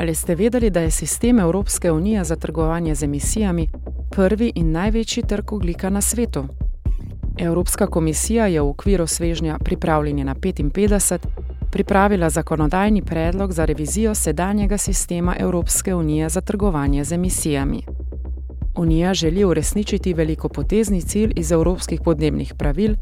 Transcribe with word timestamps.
Ali 0.00 0.14
ste 0.14 0.34
vedeli, 0.34 0.70
da 0.70 0.80
je 0.80 0.90
sistem 0.90 1.38
Evropske 1.38 1.92
unije 1.92 2.24
za 2.24 2.36
trgovanje 2.36 2.94
z 2.94 3.02
emisijami 3.02 3.68
prvi 4.10 4.52
in 4.54 4.72
največji 4.72 5.22
trg 5.22 5.52
oglika 5.52 5.90
na 5.90 6.00
svetu? 6.00 6.44
Evropska 7.38 7.86
komisija 7.86 8.46
je 8.46 8.60
v 8.60 8.68
okviru 8.68 9.06
svežnja 9.06 9.58
pripravljeni 9.64 10.24
na 10.24 10.34
55 10.34 11.18
pripravila 11.70 12.30
zakonodajni 12.30 13.02
predlog 13.02 13.52
za 13.52 13.64
revizijo 13.64 14.14
sedanjega 14.14 14.78
sistema 14.78 15.36
Evropske 15.38 15.94
unije 15.94 16.28
za 16.28 16.40
trgovanje 16.40 17.04
z 17.04 17.12
emisijami. 17.12 17.82
Unija 18.76 19.14
želi 19.14 19.44
uresničiti 19.44 20.14
veliko 20.14 20.48
potezni 20.48 21.02
cilj 21.02 21.32
iz 21.36 21.52
evropskih 21.52 22.00
podnebnih 22.04 22.54
pravil 22.58 22.94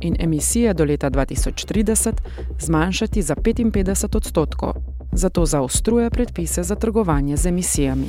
in 0.00 0.16
emisije 0.20 0.74
do 0.74 0.84
leta 0.84 1.10
2030 1.10 2.12
zmanjšati 2.58 3.22
za 3.22 3.34
55 3.34 4.16
odstotkov, 4.16 4.89
zato 5.12 5.46
zaostruje 5.46 6.10
predpise 6.10 6.62
za 6.62 6.74
trgovanje 6.74 7.36
z 7.36 7.46
emisijami. 7.46 8.08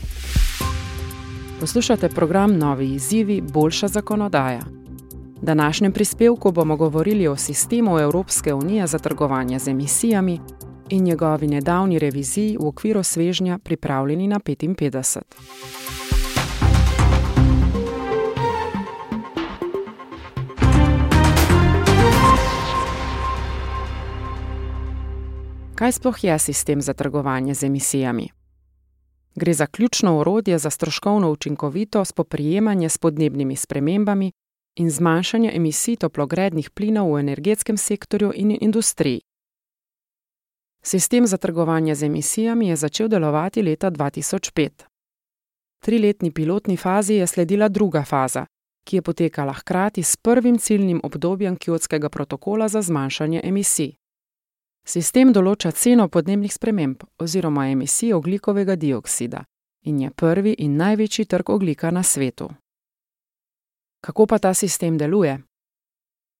Poslušate 1.59 2.09
program 2.09 2.57
Novi 2.57 2.93
izzivi, 2.93 3.41
boljša 3.41 3.87
zakonodaja. 3.87 4.61
V 5.41 5.45
današnjem 5.45 5.91
prispevku 5.91 6.51
bomo 6.51 6.75
govorili 6.75 7.27
o 7.27 7.35
sistemu 7.35 7.99
Evropske 7.99 8.53
unije 8.53 8.87
za 8.87 8.99
trgovanje 8.99 9.59
z 9.59 9.67
emisijami 9.67 10.39
in 10.89 11.03
njegovi 11.03 11.47
nedavni 11.47 11.99
reviziji 11.99 12.57
v 12.59 12.67
okviru 12.67 13.03
svežnja 13.03 13.57
pripravljeni 13.57 14.27
na 14.27 14.39
55. 14.39 16.00
Kaj 25.91 25.99
sploh 25.99 26.23
je 26.23 26.39
sistem 26.39 26.81
za 26.81 26.93
trgovanje 26.93 27.53
z 27.53 27.63
emisijami? 27.63 28.29
Gre 29.35 29.53
za 29.53 29.65
ključno 29.65 30.19
orodje 30.19 30.57
za 30.57 30.69
stroškovno 30.69 31.31
učinkovito 31.31 32.05
spoprijemanje 32.05 32.89
s 32.89 32.97
podnebnimi 32.97 33.55
spremembami 33.55 34.31
in 34.75 34.89
zmanjšanje 34.89 35.51
emisij 35.55 35.95
toplogrednih 35.95 36.69
plinov 36.69 37.13
v 37.13 37.19
energetskem 37.19 37.77
sektorju 37.77 38.31
in 38.35 38.57
industriji. 38.61 39.21
Sistem 40.83 41.27
za 41.27 41.37
trgovanje 41.37 41.95
z 41.95 42.03
emisijami 42.03 42.67
je 42.67 42.75
začel 42.75 43.07
delovati 43.07 43.61
leta 43.61 43.91
2005. 43.91 44.69
Triletni 45.83 46.31
pilotni 46.31 46.77
fazi 46.77 47.13
je 47.13 47.27
sledila 47.27 47.67
druga 47.67 48.03
faza, 48.03 48.45
ki 48.85 48.95
je 48.95 49.01
potekala 49.01 49.53
hkrati 49.53 50.03
s 50.03 50.17
prvim 50.17 50.57
ciljnim 50.57 51.01
obdobjem 51.03 51.55
Kjotskega 51.55 52.09
protokola 52.09 52.67
za 52.67 52.81
zmanjšanje 52.81 53.41
emisij. 53.43 54.00
Sistem 54.91 55.29
določa 55.31 55.69
ceno 55.71 56.09
podnebnih 56.11 56.51
sprememb 56.51 57.03
oziroma 57.23 57.69
emisij 57.71 58.09
oglikovega 58.11 58.75
dioksida 58.75 59.45
in 59.87 60.01
je 60.03 60.09
prvi 60.21 60.51
in 60.65 60.73
največji 60.81 61.25
trg 61.31 61.51
oglika 61.53 61.91
na 61.95 62.03
svetu. 62.03 62.49
Kako 64.03 64.25
pa 64.25 64.39
ta 64.39 64.51
sistem 64.53 64.97
deluje? 64.97 65.37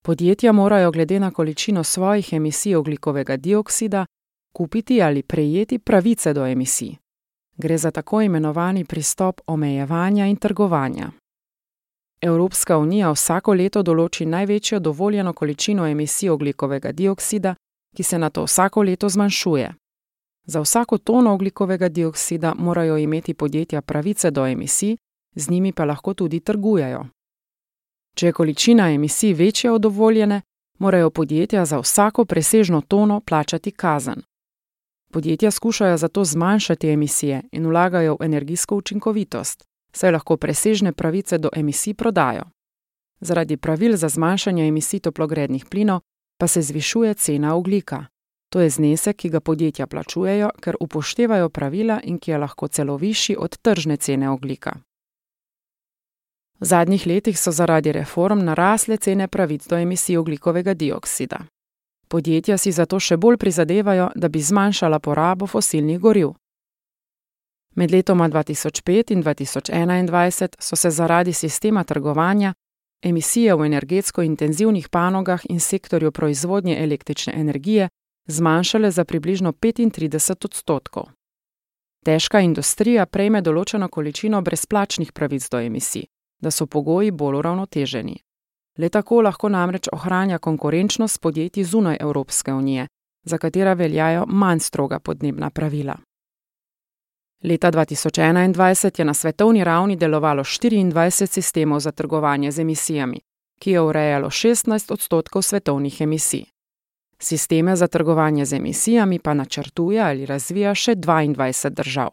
Podjetja 0.04 0.52
morajo 0.52 0.92
glede 0.92 1.20
na 1.20 1.32
količino 1.32 1.84
svojih 1.84 2.34
emisij 2.34 2.76
oglikovega 2.76 3.38
dioksida 3.38 4.06
kupiti 4.52 5.02
ali 5.02 5.24
prejeti 5.24 5.80
pravice 5.80 6.34
do 6.34 6.46
emisij. 6.46 6.98
Gre 7.58 7.78
za 7.78 7.92
tako 7.92 8.22
imenovani 8.22 8.86
pristop 8.86 9.42
omejevanja 9.48 10.28
in 10.28 10.36
trgovanja. 10.36 11.12
Evropska 12.22 12.78
unija 12.78 13.12
vsako 13.12 13.54
leto 13.54 13.84
določi 13.84 14.26
največjo 14.26 14.80
dovoljeno 14.80 15.34
količino 15.34 15.88
emisij 15.88 16.30
oglikovega 16.30 16.92
dioksida, 16.92 17.56
ki 17.96 18.04
se 18.04 18.20
na 18.20 18.30
to 18.30 18.44
vsako 18.44 18.84
leto 18.84 19.10
zmanjšuje. 19.10 19.74
Za 20.46 20.62
vsako 20.62 20.98
tono 20.98 21.34
oglikovega 21.34 21.90
dioksida 21.90 22.54
morajo 22.58 22.98
imeti 22.98 23.34
podjetja 23.34 23.82
pravice 23.82 24.32
do 24.32 24.48
emisij, 24.48 24.98
z 25.36 25.50
njimi 25.50 25.74
pa 25.74 25.86
lahko 25.86 26.14
tudi 26.14 26.40
trgujejo. 26.40 27.06
Če 28.16 28.26
je 28.26 28.34
količina 28.34 28.92
emisij 28.92 29.34
večja 29.34 29.74
od 29.74 29.82
dovoljene, 29.82 30.42
morajo 30.80 31.10
podjetja 31.10 31.66
za 31.66 31.80
vsako 31.80 32.26
presežno 32.26 32.82
tono 32.82 33.20
plačati 33.20 33.72
kazen. 33.72 34.22
Podjetja 35.12 35.52
skušajo 35.52 35.98
zato 35.98 36.24
zmanjšati 36.24 36.90
emisije 36.90 37.42
in 37.52 37.68
vlagajo 37.68 38.18
v 38.20 38.26
energijsko 38.26 38.76
učinkovitost, 38.76 39.64
saj 39.94 40.12
lahko 40.12 40.38
presežne 40.38 40.92
pravice 40.92 41.38
do 41.38 41.50
emisij 41.54 41.94
prodajo. 41.94 42.44
Zaradi 43.20 43.58
pravil 43.58 43.98
za 43.98 44.10
zmanjšanje 44.10 44.68
emisij 44.68 45.00
toplogrednih 45.00 45.66
plinov 45.66 46.00
pa 46.42 46.48
se 46.48 46.62
zvišuje 46.62 47.14
cena 47.14 47.56
oglika. 47.56 48.06
To 48.50 48.60
je 48.60 48.70
znesek, 48.70 49.16
ki 49.16 49.30
ga 49.30 49.40
podjetja 49.40 49.88
plačujejo, 49.88 50.50
ker 50.62 50.76
upoštevajo 50.80 51.50
pravila 51.50 52.00
in 52.04 52.18
ki 52.20 52.32
je 52.32 52.38
lahko 52.38 52.68
celo 52.68 52.96
višji 52.98 53.36
od 53.40 53.58
tržne 53.58 53.98
cene 53.98 54.30
oglika. 54.30 54.72
V 56.60 56.66
zadnjih 56.66 57.08
letih 57.08 57.40
so 57.40 57.52
zaradi 57.52 57.92
reform 57.92 58.40
narasle 58.40 58.98
cene 58.98 59.28
pravic 59.28 59.68
do 59.68 59.78
emisij 59.78 60.18
oglikovega 60.18 60.74
dioksida. 60.74 61.46
Podjetja 62.08 62.58
si 62.58 62.72
zato 62.72 63.00
še 63.00 63.18
bolj 63.18 63.38
prizadevajo, 63.38 64.10
da 64.16 64.28
bi 64.28 64.42
zmanjšala 64.42 65.00
porabo 65.00 65.48
fosilnih 65.48 66.00
goriv. 66.00 66.34
Med 67.76 67.92
letoma 67.92 68.30
2005 68.30 69.14
in 69.14 69.24
2021 69.24 70.58
so 70.60 70.76
se 70.76 70.90
zaradi 70.90 71.34
sistema 71.34 71.84
trgovanja 71.84 72.54
emisije 73.02 73.56
v 73.56 73.66
energetsko 73.66 74.22
intenzivnih 74.22 74.90
panogah 74.90 75.42
in 75.50 75.60
sektorju 75.60 76.12
proizvodnje 76.12 76.78
električne 76.84 77.34
energije 77.36 77.90
zmanjšale 78.28 78.92
za 78.92 79.06
približno 79.06 79.52
35 79.52 80.46
odstotkov. 80.46 81.04
Težka 82.06 82.40
industrija 82.40 83.06
prejme 83.06 83.42
določeno 83.42 83.88
količino 83.88 84.42
brezplačnih 84.42 85.12
pravic 85.12 85.50
do 85.50 85.60
emisij, 85.60 86.06
da 86.42 86.52
so 86.52 86.66
pogoji 86.66 87.12
bolj 87.12 87.38
uravnoteženi. 87.38 88.18
Le 88.78 88.90
tako 88.90 89.22
lahko 89.22 89.50
namreč 89.50 89.90
ohranja 89.94 90.38
konkurenčnost 90.38 91.22
podjetij 91.22 91.64
zunaj 91.64 91.98
Evropske 92.00 92.54
unije, 92.54 92.88
za 93.24 93.38
katera 93.38 93.74
veljajo 93.74 94.26
manj 94.28 94.60
stroga 94.60 95.00
podnebna 95.00 95.50
pravila. 95.50 95.98
Leta 97.44 97.72
2021 97.72 99.00
je 99.00 99.06
na 99.06 99.14
svetovni 99.14 99.64
ravni 99.64 99.96
delovalo 99.96 100.44
24 100.44 101.26
sistemov 101.28 101.80
za 101.80 101.92
trgovanje 101.92 102.52
z 102.52 102.60
emisijami, 102.60 103.20
ki 103.60 103.72
je 103.72 103.82
urejalo 103.82 104.30
16 104.30 104.94
odstotkov 104.94 105.42
svetovnih 105.42 106.02
emisij. 106.02 106.44
Sisteme 107.20 107.76
za 107.76 107.88
trgovanje 107.88 108.46
z 108.46 108.54
emisijami 108.54 109.20
pa 109.20 109.34
načrtuje 109.34 110.02
ali 110.02 110.26
razvija 110.26 110.76
še 110.76 110.96
22 110.96 111.70
držav. 111.70 112.10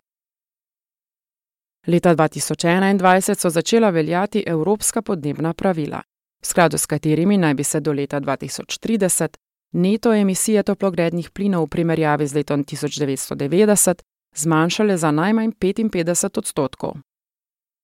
Leta 1.87 2.17
2021 2.17 3.35
so 3.35 3.51
začela 3.51 3.91
veljati 3.91 4.45
evropska 4.47 5.03
podnebna 5.03 5.55
pravila, 5.55 6.03
v 6.43 6.47
skladu 6.47 6.79
s 6.79 6.87
katerimi 6.87 7.37
naj 7.37 7.55
bi 7.55 7.65
se 7.65 7.81
do 7.81 7.93
leta 7.93 8.21
2030 8.21 9.37
neto 9.73 10.13
emisije 10.13 10.63
toplogrednih 10.63 11.31
plinov 11.31 11.65
v 11.65 11.69
primerjavi 11.69 12.27
z 12.27 12.35
letom 12.35 12.65
1990 12.65 14.03
zmanjšale 14.39 14.97
za 14.97 15.11
najmanj 15.11 15.53
55 15.61 16.39
odstotkov. 16.39 16.95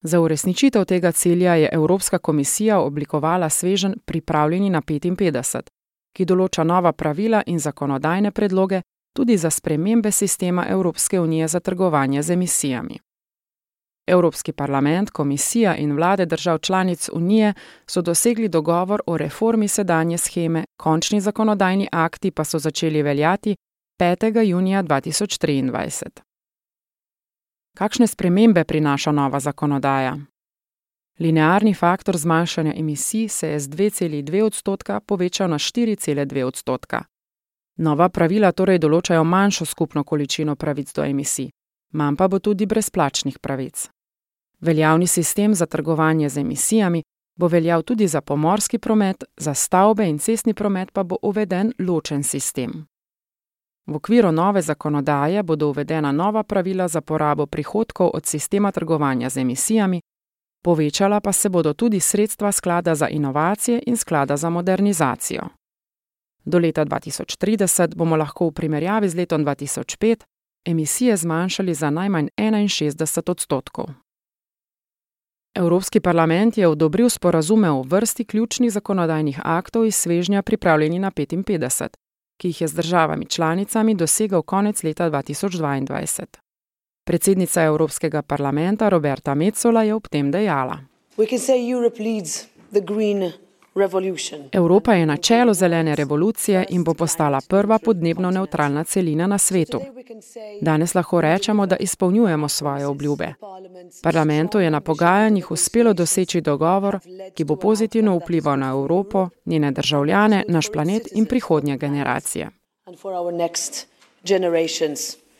Za 0.03 0.21
uresničitev 0.21 0.85
tega 0.85 1.13
cilja 1.13 1.55
je 1.55 1.69
Evropska 1.73 2.19
komisija 2.19 2.81
oblikovala 2.81 3.49
svežen 3.49 3.95
Pripravljeni 4.05 4.71
na 4.71 4.83
55, 4.83 5.63
ki 6.13 6.25
določa 6.25 6.65
nova 6.65 6.93
pravila 6.93 7.43
in 7.47 7.59
zakonodajne 7.59 8.31
predloge 8.31 8.83
tudi 9.17 9.37
za 9.37 9.51
spremembe 9.51 10.11
sistema 10.11 10.67
Evropske 10.69 11.21
unije 11.21 11.49
za 11.49 11.61
trgovanje 11.61 12.23
z 12.23 12.31
emisijami. 12.31 12.99
Evropski 14.07 14.53
parlament, 14.53 15.11
komisija 15.11 15.77
in 15.77 15.93
vlade 15.93 16.27
držav 16.27 16.59
članic 16.59 17.09
Unije 17.13 17.55
so 17.87 18.03
dosegli 18.03 18.49
dogovor 18.49 19.03
o 19.07 19.17
reformi 19.17 19.69
sedanje 19.69 20.19
scheme, 20.19 20.65
končni 20.77 21.21
zakonodajni 21.21 21.89
akti 21.93 22.31
pa 22.31 22.45
so 22.45 22.59
začeli 22.59 23.03
veljati 23.03 23.57
5. 24.01 24.43
junija 24.43 24.83
2023. 24.83 26.34
Kakšne 27.75 28.07
spremembe 28.07 28.65
prinaša 28.65 29.13
nova 29.13 29.41
zakonodaja? 29.41 30.19
Linearni 31.19 31.75
faktor 31.75 32.17
zmanjšanja 32.17 32.73
emisij 32.77 33.29
se 33.29 33.49
je 33.49 33.61
z 33.61 33.69
2,2 33.69 34.43
odstotka 34.43 35.01
povečal 35.01 35.51
na 35.51 35.59
4,2 35.59 36.43
odstotka. 36.43 37.05
Nova 37.77 38.09
pravila 38.09 38.53
torej 38.53 38.79
določajo 38.79 39.25
manjšo 39.25 39.65
skupno 39.65 40.05
količino 40.05 40.55
pravic 40.57 40.93
do 40.95 41.03
emisij, 41.03 41.51
manj 41.93 42.17
pa 42.17 42.29
bo 42.29 42.39
tudi 42.39 42.67
brezplačnih 42.67 43.39
pravic. 43.39 43.89
Veljavni 44.61 45.07
sistem 45.07 45.55
za 45.55 45.67
trgovanje 45.67 46.29
z 46.29 46.41
emisijami 46.41 47.03
bo 47.39 47.49
veljal 47.49 47.83
tudi 47.83 48.07
za 48.09 48.21
pomorski 48.21 48.79
promet, 48.79 49.25
za 49.37 49.55
stavbe 49.55 50.07
in 50.09 50.19
cestni 50.19 50.55
promet 50.55 50.93
pa 50.93 51.03
bo 51.03 51.17
uveden 51.23 51.73
ločen 51.79 52.23
sistem. 52.23 52.87
V 53.87 53.97
okviru 53.97 54.33
nove 54.33 54.63
zakonodaje 54.63 55.43
bodo 55.43 55.69
uvedena 55.69 56.13
nova 56.13 56.43
pravila 56.43 56.89
za 56.89 57.01
porabo 57.01 57.47
prihodkov 57.47 58.11
od 58.15 58.27
sistema 58.27 58.73
trgovanja 58.73 59.29
z 59.29 59.37
emisijami, 59.37 60.01
povečala 60.65 61.21
pa 61.21 61.33
se 61.33 61.49
bodo 61.49 61.73
tudi 61.73 62.01
sredstva 62.01 62.53
sklada 62.53 62.95
za 62.95 63.09
inovacije 63.09 63.83
in 63.87 63.97
sklada 63.97 64.37
za 64.37 64.51
modernizacijo. 64.51 65.43
Do 66.45 66.59
leta 66.59 66.85
2030 66.85 67.95
bomo 67.95 68.17
lahko 68.17 68.49
v 68.49 68.53
primerjavi 68.53 69.09
z 69.09 69.17
letom 69.17 69.45
2005 69.45 70.25
emisije 70.65 71.17
zmanjšali 71.17 71.75
za 71.75 71.91
najmanj 71.91 72.29
61 72.37 73.31
odstotkov. 73.31 73.87
Evropski 75.55 76.01
parlament 76.01 76.59
je 76.59 76.69
odobril 76.69 77.09
sporazume 77.09 77.71
o 77.71 77.83
vrsti 77.83 78.25
ključnih 78.25 78.73
zakonodajnih 78.73 79.41
aktov 79.45 79.87
iz 79.87 79.97
svežnja 79.97 80.43
pripravljeni 80.43 80.99
na 80.99 81.11
55, 81.11 81.89
ki 82.45 82.49
jih 82.49 82.61
je 82.61 82.69
z 82.69 82.75
državami 82.75 83.27
članicami 83.27 83.95
dosegal 83.95 84.43
konec 84.43 84.83
leta 84.83 85.11
2022. 85.11 86.25
Predsednica 87.05 87.63
Evropskega 87.63 88.23
parlamenta 88.23 88.89
Roberta 88.89 89.35
Metzola 89.35 89.83
je 89.83 89.95
ob 89.95 90.09
tem 90.09 90.31
dejala: 90.31 90.79
Evropa 94.53 94.95
je 94.95 95.07
na 95.07 95.17
čelu 95.17 95.55
zelene 95.55 95.97
revolucije 95.97 96.67
in 96.69 96.85
bo 96.85 96.95
postala 96.95 97.41
prva 97.49 97.79
podnebno 97.79 98.31
neutralna 98.31 98.85
celina 98.85 99.27
na 99.27 99.39
svetu. 99.39 99.81
Danes 100.61 100.95
lahko 100.95 101.21
rečemo, 101.21 101.67
da 101.67 101.77
izpolnjujemo 101.77 102.49
svoje 102.49 102.87
obljube. 102.87 103.35
Parlamentu 104.03 104.61
je 104.61 104.71
na 104.71 104.81
pogajanjih 104.81 105.51
uspelo 105.51 105.93
doseči 105.93 106.41
dogovor, 106.41 106.99
ki 107.35 107.45
bo 107.45 107.57
pozitivno 107.57 108.17
vplival 108.17 108.59
na 108.59 108.69
Evropo, 108.69 109.29
njene 109.45 109.71
državljane, 109.71 110.45
naš 110.49 110.73
planet 110.73 111.03
in 111.15 111.27
prihodnje 111.27 111.77
generacije. 111.77 112.51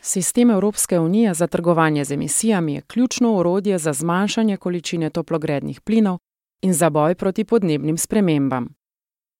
Sistem 0.01 0.49
Evropske 0.49 0.99
unije 0.99 1.33
za 1.33 1.47
trgovanje 1.47 2.05
z 2.05 2.11
emisijami 2.11 2.73
je 2.73 2.81
ključno 2.81 3.35
orodje 3.37 3.77
za 3.77 3.93
zmanjšanje 3.93 4.57
količine 4.57 5.09
toplogrednih 5.09 5.81
plinov 5.81 6.17
in 6.61 6.73
za 6.73 6.89
boj 6.89 7.15
proti 7.15 7.43
podnebnim 7.43 7.97
spremembam. 7.97 8.75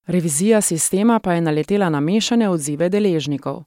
Revizija 0.07 0.61
sistema 0.61 1.19
pa 1.19 1.33
je 1.33 1.41
naletela 1.41 1.89
na 1.89 1.99
mešane 1.99 2.49
odzive 2.49 2.89
deležnikov. 2.89 3.63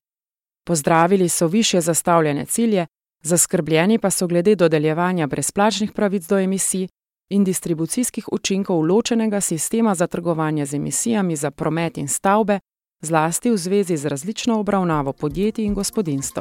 Pozdravili 0.64 1.28
so 1.28 1.46
više 1.46 1.80
zastavljene 1.80 2.46
cilje, 2.46 2.86
zaskrbljeni 3.22 3.98
pa 3.98 4.10
so 4.10 4.26
glede 4.26 4.54
dodeljevanja 4.54 5.26
brezplačnih 5.26 5.92
pravic 5.92 6.26
do 6.26 6.38
emisij 6.38 6.88
in 7.30 7.44
distribucijskih 7.44 8.28
učinkov 8.32 8.80
ločenega 8.80 9.40
sistema 9.40 9.94
za 9.94 10.06
trgovanje 10.06 10.66
z 10.66 10.74
emisijami 10.74 11.36
za 11.36 11.50
promet 11.50 11.98
in 11.98 12.08
stavbe, 12.08 12.60
zlasti 13.00 13.50
v 13.50 13.56
zvezi 13.56 13.96
z 13.96 14.06
različno 14.06 14.60
obravnavo 14.60 15.12
podjetij 15.12 15.64
in 15.64 15.74
gospodinstv. 15.74 16.40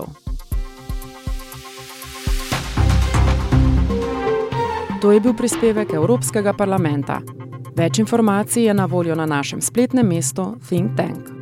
To 5.01 5.11
je 5.11 5.19
bil 5.19 5.33
prispevek 5.38 5.94
Evropskega 5.94 6.55
parlamenta. 6.57 7.19
Več 7.77 8.01
informacij 8.01 8.65
je 8.65 8.73
na 8.73 8.89
voljo 8.89 9.15
na 9.15 9.29
našem 9.29 9.61
spletnem 9.61 10.07
mestu 10.09 10.55
Think 10.69 10.97
Tank. 10.97 11.36